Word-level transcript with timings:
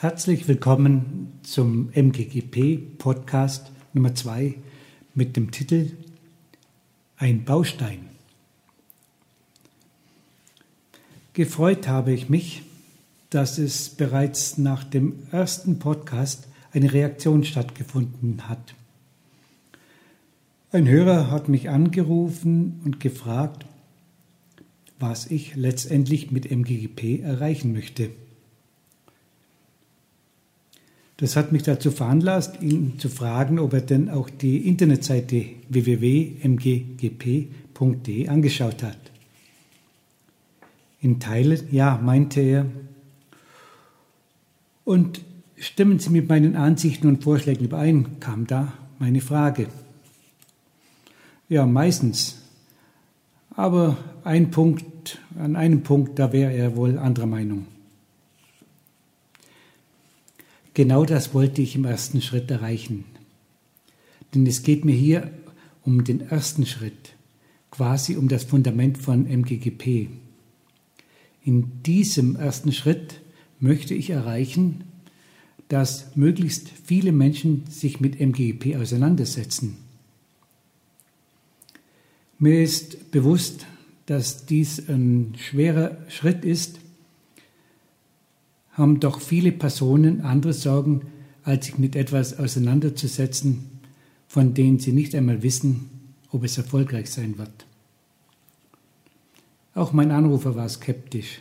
Herzlich 0.00 0.48
willkommen 0.48 1.30
zum 1.42 1.90
MGGP 1.92 2.96
Podcast 2.96 3.70
Nummer 3.92 4.14
2 4.14 4.54
mit 5.14 5.36
dem 5.36 5.50
Titel 5.50 5.90
Ein 7.18 7.44
Baustein. 7.44 8.08
Gefreut 11.34 11.86
habe 11.86 12.12
ich 12.12 12.30
mich, 12.30 12.62
dass 13.28 13.58
es 13.58 13.90
bereits 13.90 14.56
nach 14.56 14.84
dem 14.84 15.16
ersten 15.32 15.78
Podcast 15.78 16.48
eine 16.72 16.94
Reaktion 16.94 17.44
stattgefunden 17.44 18.48
hat. 18.48 18.72
Ein 20.72 20.88
Hörer 20.88 21.30
hat 21.30 21.50
mich 21.50 21.68
angerufen 21.68 22.80
und 22.86 23.00
gefragt, 23.00 23.66
was 24.98 25.26
ich 25.26 25.56
letztendlich 25.56 26.30
mit 26.30 26.50
MGGP 26.50 27.20
erreichen 27.20 27.74
möchte. 27.74 28.08
Das 31.20 31.36
hat 31.36 31.52
mich 31.52 31.62
dazu 31.64 31.90
veranlasst, 31.90 32.62
ihn 32.62 32.98
zu 32.98 33.10
fragen, 33.10 33.58
ob 33.58 33.74
er 33.74 33.82
denn 33.82 34.08
auch 34.08 34.30
die 34.30 34.66
Internetseite 34.66 35.44
www.mggp.de 35.68 36.48
angeschaut 38.28 38.82
hat. 38.82 38.96
In 41.02 41.20
Teilen, 41.20 41.60
ja, 41.70 42.00
meinte 42.02 42.40
er. 42.40 42.64
Und 44.84 45.20
stimmen 45.56 45.98
Sie 45.98 46.08
mit 46.08 46.26
meinen 46.26 46.56
Ansichten 46.56 47.06
und 47.06 47.22
Vorschlägen 47.22 47.66
überein, 47.66 48.18
kam 48.20 48.46
da 48.46 48.72
meine 48.98 49.20
Frage. 49.20 49.66
Ja, 51.50 51.66
meistens. 51.66 52.38
Aber 53.50 53.98
ein 54.24 54.50
Punkt, 54.50 55.18
an 55.38 55.54
einem 55.54 55.82
Punkt, 55.82 56.18
da 56.18 56.32
wäre 56.32 56.54
er 56.54 56.76
wohl 56.76 56.96
anderer 56.98 57.26
Meinung. 57.26 57.66
Genau 60.74 61.04
das 61.04 61.34
wollte 61.34 61.62
ich 61.62 61.74
im 61.74 61.84
ersten 61.84 62.22
Schritt 62.22 62.50
erreichen. 62.50 63.04
Denn 64.34 64.46
es 64.46 64.62
geht 64.62 64.84
mir 64.84 64.94
hier 64.94 65.30
um 65.84 66.04
den 66.04 66.20
ersten 66.20 66.66
Schritt, 66.66 67.14
quasi 67.70 68.16
um 68.16 68.28
das 68.28 68.44
Fundament 68.44 68.98
von 68.98 69.26
MGGP. 69.26 70.08
In 71.44 71.82
diesem 71.82 72.36
ersten 72.36 72.72
Schritt 72.72 73.20
möchte 73.58 73.94
ich 73.94 74.10
erreichen, 74.10 74.84
dass 75.68 76.16
möglichst 76.16 76.68
viele 76.68 77.12
Menschen 77.12 77.64
sich 77.68 78.00
mit 78.00 78.20
MGGP 78.20 78.76
auseinandersetzen. 78.76 79.76
Mir 82.38 82.62
ist 82.62 83.10
bewusst, 83.10 83.66
dass 84.06 84.46
dies 84.46 84.88
ein 84.88 85.34
schwerer 85.38 85.98
Schritt 86.08 86.44
ist, 86.44 86.80
haben 88.72 89.00
doch 89.00 89.20
viele 89.20 89.52
Personen 89.52 90.20
andere 90.22 90.52
Sorgen, 90.52 91.02
als 91.42 91.66
sich 91.66 91.78
mit 91.78 91.96
etwas 91.96 92.38
auseinanderzusetzen, 92.38 93.64
von 94.28 94.54
denen 94.54 94.78
sie 94.78 94.92
nicht 94.92 95.14
einmal 95.14 95.42
wissen, 95.42 95.90
ob 96.30 96.44
es 96.44 96.56
erfolgreich 96.56 97.10
sein 97.10 97.38
wird. 97.38 97.66
Auch 99.74 99.92
mein 99.92 100.10
Anrufer 100.10 100.54
war 100.54 100.68
skeptisch. 100.68 101.40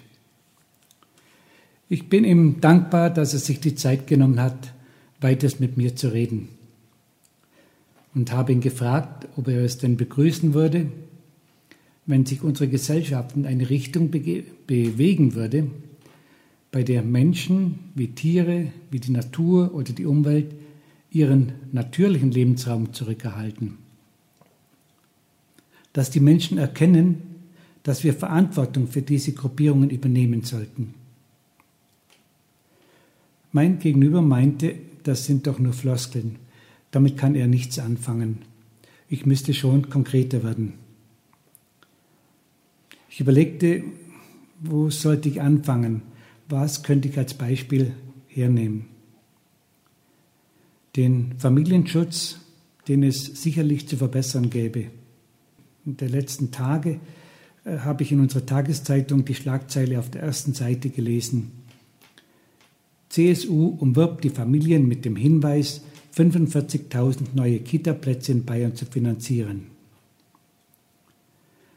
Ich 1.88 2.10
bin 2.10 2.24
ihm 2.24 2.62
dankbar, 2.62 3.10
dass 3.10 3.34
er 3.34 3.40
sich 3.40 3.60
die 3.60 3.76
Zeit 3.76 4.08
genommen 4.08 4.40
hat, 4.40 4.74
weiters 5.22 5.60
mit 5.60 5.78
mir 5.78 5.96
zu 5.96 6.10
reden. 6.10 6.50
Und 8.14 8.32
habe 8.32 8.52
ihn 8.52 8.62
gefragt, 8.62 9.28
ob 9.36 9.48
er 9.48 9.64
es 9.64 9.78
denn 9.78 9.98
begrüßen 9.98 10.54
würde, 10.54 10.92
wenn 12.06 12.26
sich 12.26 12.42
unsere 12.42 12.70
Gesellschaft 12.70 13.36
in 13.36 13.46
eine 13.46 13.70
Richtung 13.70 14.10
bewegen 14.10 15.36
würde, 15.36 15.68
bei 16.72 16.84
der 16.84 17.02
Menschen 17.02 17.80
wie 17.96 18.10
Tiere, 18.10 18.72
wie 18.92 19.00
die 19.00 19.12
Natur 19.12 19.74
oder 19.74 19.92
die 19.94 20.06
Umwelt 20.06 20.54
ihren 21.12 21.54
natürlichen 21.72 22.32
Lebensraum 22.32 22.94
zurückerhalten. 22.94 23.78
Dass 25.94 26.12
die 26.12 26.20
Menschen 26.20 26.58
erkennen, 26.58 27.22
dass 27.84 28.04
wir 28.04 28.14
Verantwortung 28.14 28.88
für 28.88 29.02
diese 29.02 29.34
Gruppierungen 29.34 29.90
übernehmen 29.90 30.44
sollten. 30.44 30.94
Mein 33.52 33.80
Gegenüber 33.80 34.22
meinte, 34.22 34.76
das 35.04 35.26
sind 35.26 35.48
doch 35.48 35.58
nur 35.58 35.74
Floskeln. 35.74 36.36
Damit 36.92 37.18
kann 37.18 37.34
er 37.34 37.48
nichts 37.48 37.80
anfangen. 37.80 38.40
Ich 39.08 39.26
müsste 39.26 39.56
schon 39.56 39.90
konkreter 39.90 40.44
werden. 40.44 40.74
Ich 43.10 43.20
überlegte, 43.20 43.84
wo 44.60 44.92
sollte 44.92 45.30
ich 45.30 45.42
anfangen? 45.42 46.04
Was 46.50 46.82
könnte 46.82 47.08
ich 47.08 47.18
als 47.18 47.36
Beispiel 47.36 47.94
hernehmen? 48.28 48.86
Den 50.96 51.36
Familienschutz, 51.38 52.40
den 52.88 53.04
es 53.04 53.26
sicherlich 53.44 53.88
zu 53.88 53.98
verbessern 53.98 54.50
gäbe. 54.50 54.88
In 55.86 55.98
der 55.98 56.10
letzten 56.10 56.50
Tage 56.50 57.00
äh, 57.64 57.78
habe 57.78 58.02
ich 58.02 58.12
in 58.12 58.20
unserer 58.20 58.48
Tageszeitung 58.48 59.26
die 59.26 59.36
Schlagzeile 59.36 60.00
auf 60.00 60.10
der 60.10 60.24
ersten 60.24 60.56
Seite 60.56 60.90
gelesen. 60.90 61.52
CSU 63.10 63.68
umwirbt 63.80 64.24
die 64.24 64.30
Familien 64.32 64.88
mit 64.88 65.06
dem 65.06 65.16
Hinweis, 65.16 65.82
45.000 66.16 67.36
neue 67.36 67.60
Kita-Plätze 67.60 68.32
in 68.32 68.46
Bayern 68.46 68.76
zu 68.76 68.86
finanzieren. 68.86 69.68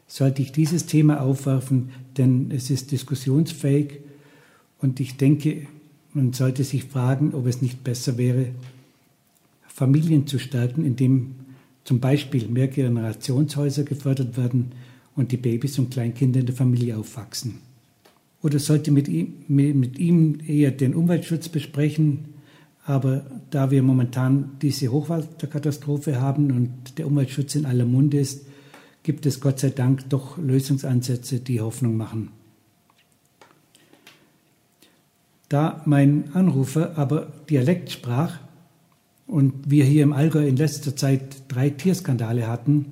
Sollte 0.07 0.41
ich 0.41 0.51
dieses 0.51 0.87
Thema 0.87 1.21
aufwerfen, 1.21 1.91
denn 2.17 2.49
es 2.51 2.71
ist 2.71 2.91
diskussionsfähig 2.91 3.99
und 4.83 4.99
ich 4.99 5.15
denke, 5.15 5.65
man 6.13 6.33
sollte 6.33 6.63
sich 6.63 6.83
fragen, 6.83 7.33
ob 7.33 7.47
es 7.47 7.61
nicht 7.61 7.83
besser 7.83 8.17
wäre, 8.17 8.47
Familien 9.65 10.27
zu 10.27 10.37
stärken, 10.39 10.85
indem 10.85 11.35
zum 11.85 11.99
Beispiel 11.99 12.47
mehr 12.49 12.67
Generationshäuser 12.67 13.83
gefördert 13.83 14.37
werden 14.37 14.73
und 15.15 15.31
die 15.31 15.37
Babys 15.37 15.79
und 15.79 15.91
Kleinkinder 15.91 16.41
in 16.41 16.45
der 16.45 16.55
Familie 16.55 16.97
aufwachsen. 16.97 17.59
Oder 18.41 18.59
sollte 18.59 18.91
mit 18.91 19.07
ihm, 19.07 19.45
mit 19.47 19.97
ihm 19.97 20.39
eher 20.45 20.71
den 20.71 20.95
Umweltschutz 20.95 21.47
besprechen, 21.47 22.25
aber 22.85 23.25
da 23.51 23.71
wir 23.71 23.81
momentan 23.81 24.51
diese 24.61 24.89
Hochwasserkatastrophe 24.89 26.19
haben 26.19 26.51
und 26.51 26.97
der 26.97 27.07
Umweltschutz 27.07 27.55
in 27.55 27.65
aller 27.65 27.85
Munde 27.85 28.19
ist, 28.19 28.45
gibt 29.01 29.25
es 29.25 29.39
Gott 29.39 29.59
sei 29.59 29.69
Dank 29.69 30.09
doch 30.09 30.37
Lösungsansätze, 30.37 31.39
die 31.39 31.61
Hoffnung 31.61 31.95
machen. 31.95 32.42
Da 35.53 35.83
mein 35.85 36.33
Anrufer 36.33 36.97
aber 36.97 37.31
Dialekt 37.47 37.91
sprach 37.91 38.39
und 39.27 39.69
wir 39.69 39.85
hier 39.85 40.01
im 40.01 40.11
Allgäu 40.11 40.47
in 40.47 40.57
letzter 40.57 40.95
Zeit 40.95 41.43
drei 41.47 41.69
Tierskandale 41.69 42.47
hatten, 42.47 42.85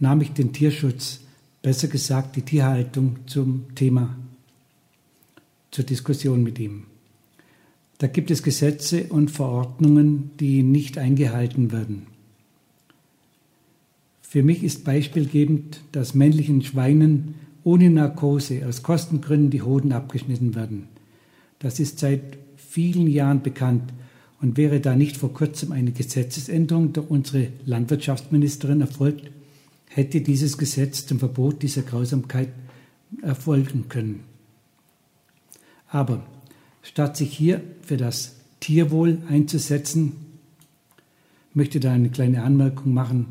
nahm 0.00 0.20
ich 0.22 0.32
den 0.32 0.52
Tierschutz, 0.52 1.20
besser 1.62 1.86
gesagt 1.86 2.34
die 2.34 2.42
Tierhaltung 2.42 3.18
zum 3.26 3.72
Thema, 3.76 4.16
zur 5.70 5.84
Diskussion 5.84 6.42
mit 6.42 6.58
ihm. 6.58 6.82
Da 7.98 8.08
gibt 8.08 8.32
es 8.32 8.42
Gesetze 8.42 9.04
und 9.04 9.30
Verordnungen, 9.30 10.32
die 10.40 10.64
nicht 10.64 10.98
eingehalten 10.98 11.70
werden. 11.70 12.08
Für 14.20 14.42
mich 14.42 14.64
ist 14.64 14.84
beispielgebend, 14.84 15.80
dass 15.92 16.16
männlichen 16.16 16.62
Schweinen 16.62 17.36
ohne 17.62 17.88
Narkose 17.88 18.66
aus 18.66 18.82
Kostengründen 18.82 19.50
die 19.50 19.62
Hoden 19.62 19.92
abgeschnitten 19.92 20.56
werden. 20.56 20.88
Das 21.62 21.78
ist 21.78 22.00
seit 22.00 22.38
vielen 22.56 23.06
Jahren 23.06 23.42
bekannt 23.42 23.92
und 24.40 24.56
wäre 24.56 24.80
da 24.80 24.96
nicht 24.96 25.16
vor 25.16 25.32
kurzem 25.32 25.70
eine 25.70 25.92
Gesetzesänderung 25.92 26.92
durch 26.92 27.08
unsere 27.08 27.48
Landwirtschaftsministerin 27.64 28.80
erfolgt, 28.80 29.30
hätte 29.88 30.20
dieses 30.22 30.58
Gesetz 30.58 31.06
zum 31.06 31.20
Verbot 31.20 31.62
dieser 31.62 31.82
Grausamkeit 31.82 32.48
erfolgen 33.22 33.88
können. 33.88 34.24
Aber 35.86 36.26
statt 36.82 37.16
sich 37.16 37.32
hier 37.32 37.62
für 37.82 37.96
das 37.96 38.34
Tierwohl 38.58 39.18
einzusetzen, 39.28 40.16
möchte 41.54 41.78
da 41.78 41.92
eine 41.92 42.10
kleine 42.10 42.42
Anmerkung 42.42 42.92
machen 42.92 43.26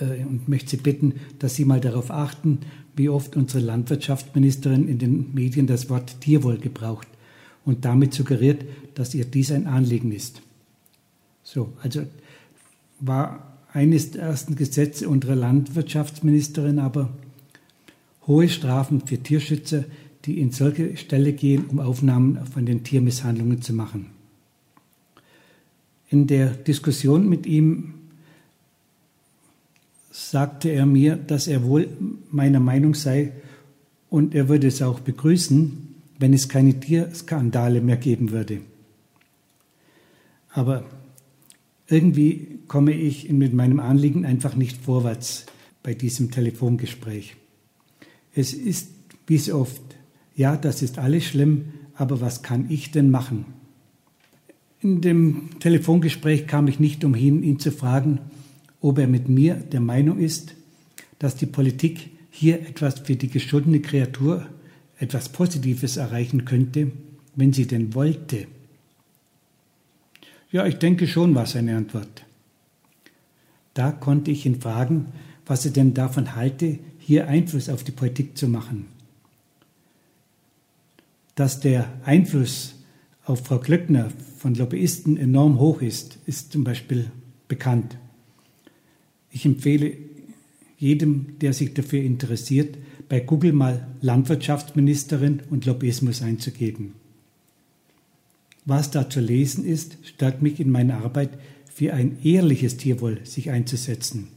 und 0.00 0.48
möchte 0.48 0.70
Sie 0.70 0.76
bitten, 0.76 1.14
dass 1.38 1.54
Sie 1.54 1.64
mal 1.64 1.80
darauf 1.80 2.10
achten, 2.10 2.60
wie 2.96 3.08
oft 3.08 3.36
unsere 3.36 3.64
Landwirtschaftsministerin 3.64 4.88
in 4.88 4.98
den 4.98 5.34
Medien 5.34 5.66
das 5.66 5.88
Wort 5.90 6.20
Tierwohl 6.20 6.58
gebraucht 6.58 7.08
und 7.64 7.84
damit 7.84 8.14
suggeriert, 8.14 8.64
dass 8.94 9.14
ihr 9.14 9.26
dies 9.26 9.52
ein 9.52 9.66
Anliegen 9.66 10.12
ist. 10.12 10.40
So, 11.42 11.72
also 11.82 12.02
war 13.00 13.58
eines 13.72 14.12
der 14.12 14.22
ersten 14.22 14.56
Gesetze 14.56 15.08
unserer 15.08 15.34
Landwirtschaftsministerin 15.34 16.78
aber 16.78 17.10
hohe 18.26 18.48
Strafen 18.48 19.02
für 19.06 19.18
Tierschützer, 19.18 19.84
die 20.24 20.40
in 20.40 20.50
solche 20.50 20.96
Stelle 20.96 21.32
gehen, 21.32 21.66
um 21.66 21.78
Aufnahmen 21.78 22.44
von 22.46 22.64
den 22.66 22.82
Tiermisshandlungen 22.82 23.60
zu 23.62 23.74
machen. 23.74 24.06
In 26.08 26.26
der 26.26 26.50
Diskussion 26.50 27.28
mit 27.28 27.46
ihm 27.46 27.94
sagte 30.16 30.70
er 30.70 30.86
mir, 30.86 31.16
dass 31.16 31.46
er 31.46 31.62
wohl 31.62 31.88
meiner 32.30 32.60
Meinung 32.60 32.94
sei 32.94 33.32
und 34.08 34.34
er 34.34 34.48
würde 34.48 34.66
es 34.66 34.80
auch 34.80 35.00
begrüßen, 35.00 35.94
wenn 36.18 36.32
es 36.32 36.48
keine 36.48 36.80
Tierskandale 36.80 37.82
mehr 37.82 37.98
geben 37.98 38.30
würde. 38.30 38.62
Aber 40.50 40.84
irgendwie 41.86 42.60
komme 42.66 42.92
ich 42.92 43.30
mit 43.30 43.52
meinem 43.52 43.78
Anliegen 43.78 44.24
einfach 44.24 44.56
nicht 44.56 44.78
vorwärts 44.78 45.44
bei 45.82 45.92
diesem 45.92 46.30
Telefongespräch. 46.30 47.36
Es 48.34 48.54
ist 48.54 48.88
wie 49.26 49.38
so 49.38 49.60
oft, 49.60 49.82
ja, 50.34 50.56
das 50.56 50.80
ist 50.80 50.98
alles 50.98 51.24
schlimm, 51.24 51.66
aber 51.94 52.22
was 52.22 52.42
kann 52.42 52.66
ich 52.70 52.90
denn 52.90 53.10
machen? 53.10 53.44
In 54.80 55.02
dem 55.02 55.50
Telefongespräch 55.60 56.46
kam 56.46 56.68
ich 56.68 56.80
nicht 56.80 57.04
umhin, 57.04 57.42
ihn 57.42 57.58
zu 57.58 57.70
fragen, 57.70 58.20
ob 58.86 58.98
er 58.98 59.08
mit 59.08 59.28
mir 59.28 59.56
der 59.56 59.80
Meinung 59.80 60.20
ist, 60.20 60.54
dass 61.18 61.34
die 61.34 61.46
Politik 61.46 62.10
hier 62.30 62.60
etwas 62.60 63.00
für 63.00 63.16
die 63.16 63.28
geschuldene 63.28 63.80
Kreatur, 63.80 64.46
etwas 64.98 65.28
Positives 65.28 65.96
erreichen 65.96 66.44
könnte, 66.44 66.92
wenn 67.34 67.52
sie 67.52 67.66
denn 67.66 67.94
wollte. 67.94 68.46
Ja, 70.52 70.66
ich 70.66 70.76
denke 70.76 71.08
schon, 71.08 71.34
war 71.34 71.46
seine 71.46 71.76
Antwort. 71.76 72.24
Da 73.74 73.90
konnte 73.90 74.30
ich 74.30 74.46
ihn 74.46 74.60
fragen, 74.60 75.06
was 75.46 75.66
er 75.66 75.72
denn 75.72 75.92
davon 75.92 76.36
halte, 76.36 76.78
hier 76.98 77.26
Einfluss 77.26 77.68
auf 77.68 77.82
die 77.82 77.92
Politik 77.92 78.38
zu 78.38 78.46
machen. 78.46 78.86
Dass 81.34 81.58
der 81.58 81.92
Einfluss 82.04 82.76
auf 83.24 83.44
Frau 83.44 83.58
Glöckner 83.58 84.10
von 84.38 84.54
Lobbyisten 84.54 85.16
enorm 85.16 85.58
hoch 85.58 85.82
ist, 85.82 86.18
ist 86.26 86.52
zum 86.52 86.62
Beispiel 86.62 87.10
bekannt. 87.48 87.98
Ich 89.36 89.44
empfehle 89.44 89.98
jedem, 90.78 91.38
der 91.42 91.52
sich 91.52 91.74
dafür 91.74 92.00
interessiert, 92.00 92.78
bei 93.06 93.20
Google 93.20 93.52
mal 93.52 93.86
Landwirtschaftsministerin 94.00 95.42
und 95.50 95.66
Lobbyismus 95.66 96.22
einzugeben. 96.22 96.94
Was 98.64 98.90
da 98.90 99.10
zu 99.10 99.20
lesen 99.20 99.66
ist, 99.66 99.98
stärkt 100.04 100.40
mich 100.40 100.58
in 100.58 100.70
meiner 100.70 101.04
Arbeit, 101.04 101.38
für 101.66 101.92
ein 101.92 102.16
ehrliches 102.24 102.78
Tierwohl 102.78 103.20
sich 103.26 103.50
einzusetzen. 103.50 104.28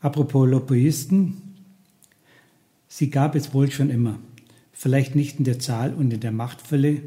Apropos 0.00 0.48
Lobbyisten, 0.48 1.42
sie 2.86 3.10
gab 3.10 3.34
es 3.34 3.52
wohl 3.52 3.72
schon 3.72 3.90
immer, 3.90 4.20
vielleicht 4.72 5.16
nicht 5.16 5.40
in 5.40 5.44
der 5.44 5.58
Zahl 5.58 5.92
und 5.94 6.12
in 6.12 6.20
der 6.20 6.30
Machtfülle, 6.30 7.02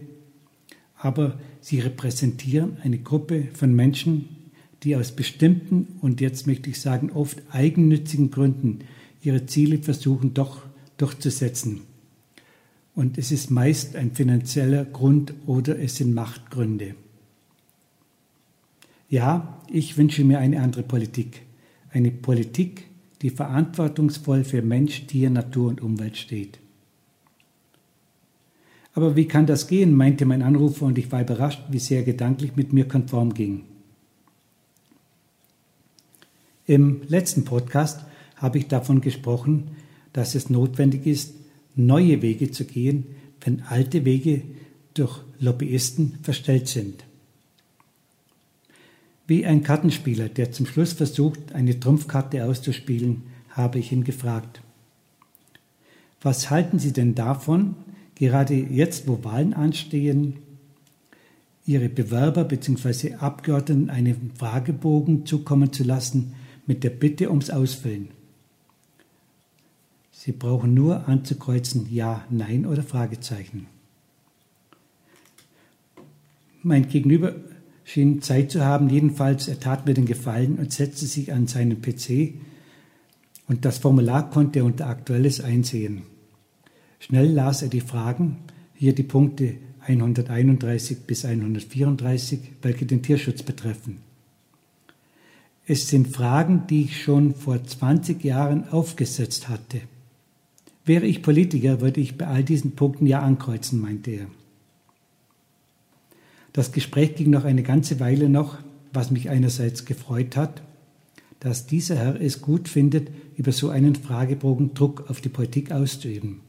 aber 0.98 1.40
sie 1.62 1.80
repräsentieren 1.80 2.76
eine 2.84 2.98
Gruppe 2.98 3.48
von 3.54 3.74
Menschen, 3.74 4.37
die 4.84 4.96
aus 4.96 5.12
bestimmten 5.12 5.98
und 6.02 6.22
jetzt 6.22 6.48
möchte 6.48 6.70
ich 6.70 6.80
sagen 6.80 7.12
oft 7.12 7.42
eigennützigen 7.52 8.32
Gründen 8.32 8.80
ihre 9.28 9.46
Ziele 9.46 9.80
versuchen 9.80 10.34
doch 10.34 10.62
durchzusetzen. 10.98 11.82
Und 12.96 13.18
es 13.18 13.32
ist 13.32 13.52
meist 13.52 13.96
ein 13.96 14.12
finanzieller 14.12 14.86
Grund 14.86 15.34
oder 15.46 15.78
es 15.78 15.98
sind 15.98 16.14
Machtgründe. 16.14 16.96
Ja, 19.10 19.62
ich 19.72 19.98
wünsche 19.98 20.24
mir 20.24 20.40
eine 20.40 20.62
andere 20.62 20.84
Politik. 20.84 21.42
Eine 21.92 22.12
Politik, 22.12 22.86
die 23.22 23.30
verantwortungsvoll 23.30 24.44
für 24.44 24.62
Mensch, 24.62 25.06
Tier, 25.08 25.30
Natur 25.30 25.70
und 25.70 25.82
Umwelt 25.82 26.18
steht. 26.18 26.60
Aber 28.94 29.16
wie 29.16 29.28
kann 29.28 29.46
das 29.46 29.68
gehen, 29.68 29.94
meinte 29.94 30.26
mein 30.26 30.42
Anrufer 30.42 30.86
und 30.86 30.98
ich 30.98 31.12
war 31.12 31.22
überrascht, 31.22 31.62
wie 31.70 31.80
sehr 31.80 32.04
gedanklich 32.04 32.56
mit 32.56 32.74
mir 32.74 32.88
konform 32.88 33.34
ging. 33.34 33.64
Im 36.70 37.04
letzten 37.08 37.46
Podcast 37.46 38.02
habe 38.36 38.58
ich 38.58 38.68
davon 38.68 39.00
gesprochen, 39.00 39.72
dass 40.12 40.36
es 40.36 40.50
notwendig 40.50 41.08
ist, 41.08 41.34
neue 41.76 42.22
Wege 42.22 42.52
zu 42.52 42.66
gehen, 42.66 43.06
wenn 43.40 43.62
alte 43.62 44.04
Wege 44.04 44.42
durch 44.94 45.22
Lobbyisten 45.40 46.20
verstellt 46.24 46.68
sind. 46.68 47.06
Wie 49.28 49.46
ein 49.46 49.64
Kartenspieler, 49.64 50.28
der 50.28 50.52
zum 50.52 50.66
Schluss 50.66 50.92
versucht, 50.92 51.54
eine 51.54 51.80
Trumpfkarte 51.80 52.44
auszuspielen, 52.44 53.24
habe 53.50 53.80
ich 53.80 53.94
ihn 53.94 54.04
gefragt. 54.04 54.62
Was 56.22 56.50
halten 56.50 56.80
Sie 56.80 56.92
denn 56.92 57.16
davon, 57.16 57.76
gerade 58.16 58.56
jetzt, 58.56 59.08
wo 59.08 59.24
Wahlen 59.24 59.54
anstehen, 59.54 60.40
Ihre 61.66 61.88
Bewerber 61.88 62.44
bzw. 62.44 63.16
Abgeordneten 63.16 63.90
einen 63.90 64.32
Fragebogen 64.38 65.26
zukommen 65.26 65.72
zu 65.72 65.86
lassen, 65.86 66.34
mit 66.68 66.84
der 66.84 66.92
Bitte 66.92 67.30
ums 67.30 67.50
Ausfüllen. 67.50 68.10
Sie 70.12 70.32
brauchen 70.32 70.74
nur 70.74 71.08
anzukreuzen 71.08 71.88
Ja, 71.90 72.26
Nein 72.30 72.66
oder 72.66 72.84
Fragezeichen. 72.84 73.68
Mein 76.64 76.90
Gegenüber 76.90 77.36
schien 77.86 78.22
Zeit 78.22 78.52
zu 78.52 78.66
haben, 78.66 78.90
jedenfalls 78.90 79.48
er 79.48 79.60
tat 79.60 79.86
mir 79.86 79.94
den 79.94 80.06
Gefallen 80.06 80.58
und 80.60 80.74
setzte 80.74 81.06
sich 81.06 81.32
an 81.32 81.48
seinen 81.48 81.82
PC 81.82 82.34
und 83.48 83.64
das 83.64 83.78
Formular 83.78 84.30
konnte 84.30 84.60
er 84.60 84.66
unter 84.66 84.88
Aktuelles 84.88 85.40
einsehen. 85.40 86.04
Schnell 87.00 87.32
las 87.32 87.62
er 87.62 87.70
die 87.70 87.82
Fragen, 87.82 88.38
hier 88.74 88.94
die 88.94 89.04
Punkte 89.04 89.56
131 89.80 91.06
bis 91.08 91.24
134, 91.24 92.40
welche 92.62 92.86
den 92.86 93.02
Tierschutz 93.02 93.44
betreffen. 93.44 94.00
Es 95.70 95.90
sind 95.90 96.08
Fragen, 96.08 96.64
die 96.70 96.84
ich 96.84 97.04
schon 97.04 97.36
vor 97.36 97.62
20 97.62 98.24
Jahren 98.24 98.70
aufgesetzt 98.70 99.50
hatte. 99.50 99.82
Wäre 100.86 101.06
ich 101.06 101.22
Politiker, 101.22 101.82
würde 101.82 102.00
ich 102.00 102.18
bei 102.18 102.26
all 102.26 102.42
diesen 102.42 102.72
Punkten 102.72 103.06
ja 103.06 103.20
ankreuzen, 103.20 103.82
meinte 103.82 104.12
er. 104.12 104.28
Das 106.54 106.72
Gespräch 106.72 107.16
ging 107.16 107.30
noch 107.32 107.44
eine 107.44 107.64
ganze 107.64 108.00
Weile 108.00 108.30
noch, 108.30 108.58
was 108.94 109.12
mich 109.12 109.30
einerseits 109.30 109.84
gefreut 109.84 110.38
hat, 110.38 110.64
dass 111.42 111.68
dieser 111.68 111.98
Herr 111.98 112.22
es 112.22 112.42
gut 112.42 112.70
findet, 112.70 113.12
über 113.36 113.52
so 113.52 113.70
einen 113.70 113.96
Fragebogen 113.96 114.74
Druck 114.74 115.10
auf 115.10 115.20
die 115.20 115.30
Politik 115.30 115.74
auszuüben. 115.74 116.40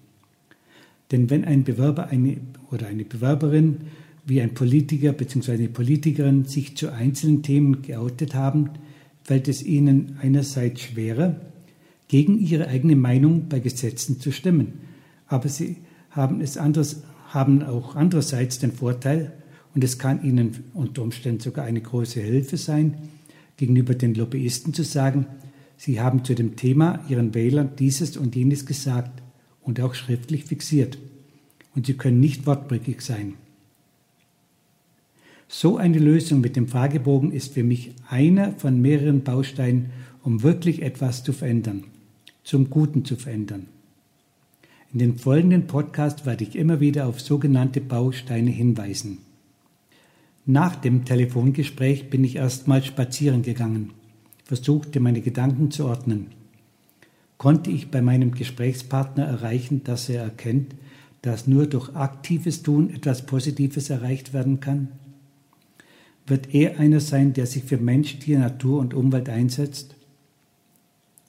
Denn 1.10 1.28
wenn 1.28 1.44
ein 1.44 1.64
Bewerber 1.64 2.06
eine, 2.06 2.36
oder 2.70 2.86
eine 2.86 3.04
Bewerberin 3.04 3.78
wie 4.24 4.40
ein 4.40 4.54
Politiker 4.54 5.12
bzw. 5.12 5.54
eine 5.54 5.68
Politikerin 5.68 6.44
sich 6.44 6.76
zu 6.76 6.92
einzelnen 6.92 7.42
Themen 7.42 7.82
geoutet 7.82 8.34
haben, 8.34 8.70
fällt 9.28 9.46
es 9.46 9.62
ihnen 9.62 10.16
einerseits 10.22 10.80
schwerer, 10.80 11.38
gegen 12.08 12.38
ihre 12.38 12.68
eigene 12.68 12.96
Meinung 12.96 13.50
bei 13.50 13.58
Gesetzen 13.58 14.20
zu 14.20 14.32
stimmen. 14.32 14.80
Aber 15.26 15.50
sie 15.50 15.76
haben, 16.08 16.40
es 16.40 16.56
anderes, 16.56 17.02
haben 17.26 17.62
auch 17.62 17.94
andererseits 17.94 18.58
den 18.58 18.72
Vorteil, 18.72 19.34
und 19.74 19.84
es 19.84 19.98
kann 19.98 20.24
ihnen 20.24 20.64
unter 20.72 21.02
Umständen 21.02 21.40
sogar 21.40 21.66
eine 21.66 21.82
große 21.82 22.22
Hilfe 22.22 22.56
sein, 22.56 22.94
gegenüber 23.58 23.94
den 23.94 24.14
Lobbyisten 24.14 24.72
zu 24.72 24.82
sagen, 24.82 25.26
sie 25.76 26.00
haben 26.00 26.24
zu 26.24 26.34
dem 26.34 26.56
Thema 26.56 27.04
ihren 27.10 27.34
Wählern 27.34 27.72
dieses 27.78 28.16
und 28.16 28.34
jenes 28.34 28.64
gesagt 28.64 29.22
und 29.60 29.78
auch 29.82 29.94
schriftlich 29.94 30.46
fixiert. 30.46 30.96
Und 31.74 31.84
sie 31.84 31.98
können 31.98 32.18
nicht 32.18 32.46
wortbrüchig 32.46 33.02
sein. 33.02 33.34
So 35.48 35.78
eine 35.78 35.98
Lösung 35.98 36.42
mit 36.42 36.56
dem 36.56 36.68
Fragebogen 36.68 37.32
ist 37.32 37.54
für 37.54 37.64
mich 37.64 37.92
einer 38.08 38.52
von 38.52 38.82
mehreren 38.82 39.24
Bausteinen, 39.24 39.90
um 40.22 40.42
wirklich 40.42 40.82
etwas 40.82 41.24
zu 41.24 41.32
verändern, 41.32 41.84
zum 42.44 42.68
Guten 42.68 43.06
zu 43.06 43.16
verändern. 43.16 43.66
In 44.92 44.98
den 44.98 45.16
folgenden 45.16 45.66
Podcasts 45.66 46.26
werde 46.26 46.44
ich 46.44 46.54
immer 46.54 46.80
wieder 46.80 47.06
auf 47.06 47.20
sogenannte 47.20 47.80
Bausteine 47.80 48.50
hinweisen. 48.50 49.18
Nach 50.44 50.76
dem 50.76 51.06
Telefongespräch 51.06 52.10
bin 52.10 52.24
ich 52.24 52.36
erstmal 52.36 52.82
spazieren 52.82 53.42
gegangen, 53.42 53.92
versuchte 54.44 55.00
meine 55.00 55.22
Gedanken 55.22 55.70
zu 55.70 55.86
ordnen. 55.86 56.26
Konnte 57.38 57.70
ich 57.70 57.90
bei 57.90 58.02
meinem 58.02 58.32
Gesprächspartner 58.32 59.24
erreichen, 59.24 59.82
dass 59.84 60.10
er 60.10 60.24
erkennt, 60.24 60.74
dass 61.22 61.46
nur 61.46 61.66
durch 61.66 61.94
aktives 61.94 62.62
Tun 62.62 62.90
etwas 62.90 63.24
Positives 63.24 63.88
erreicht 63.88 64.34
werden 64.34 64.60
kann? 64.60 64.88
Wird 66.28 66.54
er 66.54 66.78
einer 66.78 67.00
sein, 67.00 67.32
der 67.32 67.46
sich 67.46 67.64
für 67.64 67.78
Mensch, 67.78 68.18
Tier, 68.18 68.38
Natur 68.38 68.80
und 68.80 68.94
Umwelt 68.94 69.28
einsetzt? 69.28 69.96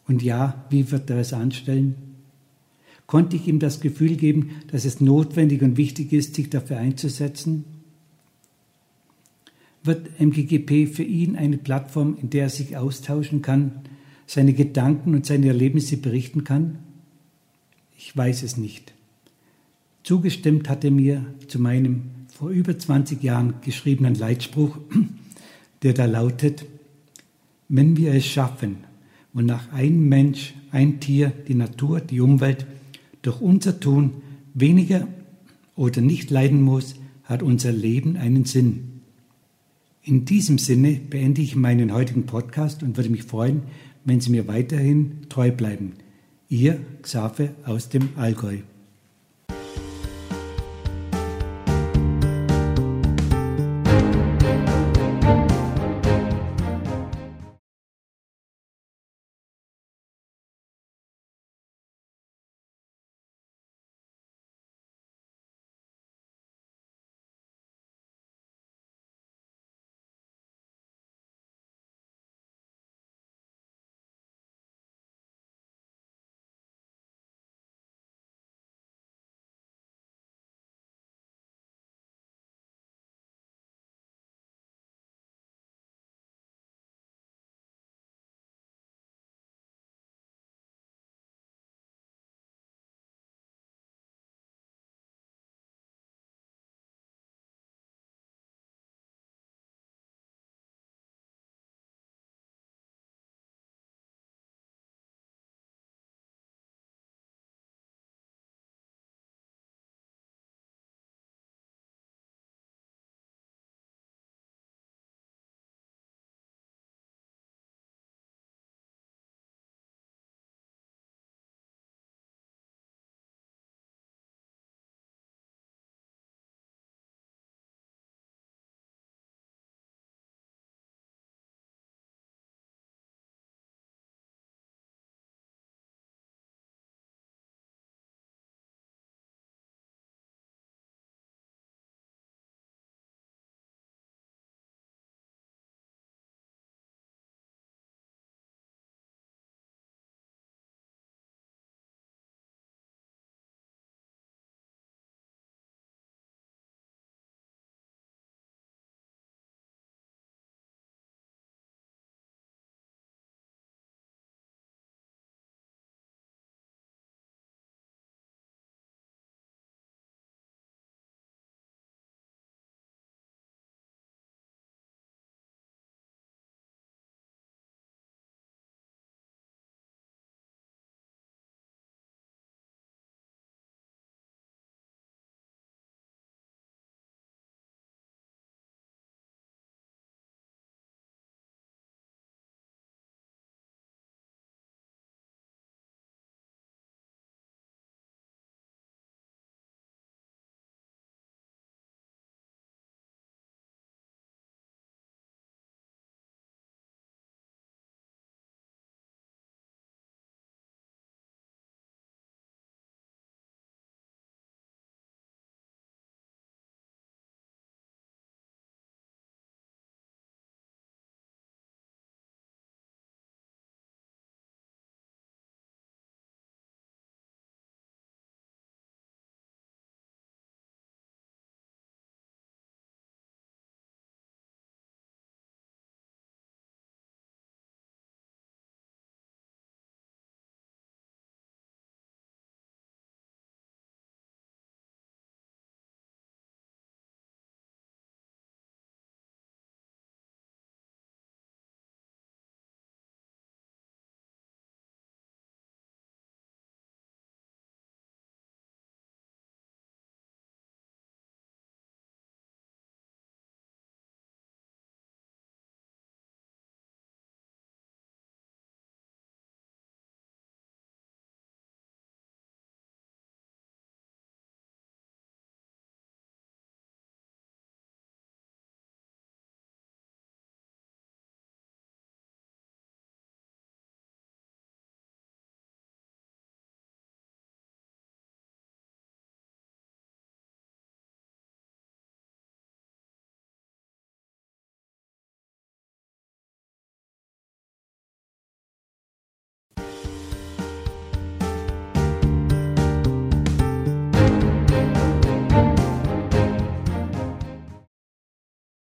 Und 0.08 0.22
ja, 0.22 0.66
wie 0.70 0.92
wird 0.92 1.10
er 1.10 1.20
es 1.20 1.34
anstellen? 1.34 1.96
Konnte 3.08 3.38
ich 3.38 3.48
ihm 3.48 3.60
das 3.60 3.80
Gefühl 3.80 4.18
geben, 4.18 4.52
dass 4.68 4.86
es 4.86 5.02
notwendig 5.02 5.62
und 5.62 5.78
wichtig 5.78 6.14
ist, 6.14 6.36
sich 6.36 6.50
dafür 6.50 6.78
einzusetzen? 6.78 7.64
Wird 9.84 10.20
MGGP 10.20 10.88
für 10.88 11.04
ihn 11.04 11.36
eine 11.36 11.58
Plattform, 11.58 12.18
in 12.22 12.30
der 12.30 12.44
er 12.44 12.50
sich 12.50 12.76
austauschen 12.76 13.42
kann, 13.42 13.82
seine 14.28 14.54
Gedanken 14.54 15.16
und 15.16 15.26
seine 15.26 15.48
Erlebnisse 15.48 15.98
berichten 15.98 16.44
kann? 16.44 16.80
Ich 17.98 18.16
weiß 18.16 18.44
es 18.44 18.58
nicht. 18.58 18.94
Zugestimmt 20.04 20.70
hat 20.70 20.84
er 20.84 20.92
mir 20.92 21.26
zu 21.48 21.60
meinem 21.60 22.19
vor 22.40 22.52
über 22.52 22.80
20 22.80 23.22
Jahren 23.22 23.56
geschriebenen 23.60 24.16
Leitspruch, 24.16 24.78
der 25.84 25.92
da 25.92 26.06
lautet, 26.06 26.66
wenn 27.68 27.98
wir 27.98 28.14
es 28.14 28.26
schaffen, 28.26 28.78
wonach 29.34 29.74
ein 29.74 30.08
Mensch, 30.08 30.54
ein 30.72 31.02
Tier, 31.02 31.34
die 31.50 31.54
Natur, 31.54 32.00
die 32.00 32.22
Umwelt 32.22 32.66
durch 33.24 33.42
unser 33.42 33.82
Tun 33.82 34.22
weniger 34.54 35.06
oder 35.76 36.00
nicht 36.00 36.32
leiden 36.32 36.62
muss, 36.62 36.96
hat 37.26 37.44
unser 37.44 37.74
Leben 37.74 38.16
einen 38.16 38.46
Sinn. 38.46 39.02
In 40.02 40.24
diesem 40.24 40.60
Sinne 40.60 40.94
beende 40.94 41.42
ich 41.42 41.58
meinen 41.58 41.94
heutigen 41.94 42.26
Podcast 42.26 42.84
und 42.84 42.96
würde 42.96 43.10
mich 43.10 43.24
freuen, 43.24 43.64
wenn 44.06 44.22
Sie 44.22 44.32
mir 44.32 44.48
weiterhin 44.48 45.28
treu 45.28 45.52
bleiben. 45.52 45.92
Ihr 46.48 46.80
Xaver 47.02 47.50
aus 47.66 47.90
dem 47.90 48.12
Allgäu. 48.16 48.60